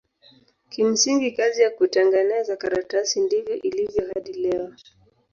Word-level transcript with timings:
Kimsingi 0.69 1.29
kazi 1.31 1.61
ya 1.61 1.69
kutengeneza 1.69 2.57
karatasi 2.61 3.21
ndivyo 3.21 3.55
ilivyo 3.61 4.03
hadi 4.13 4.33
leo. 4.33 4.73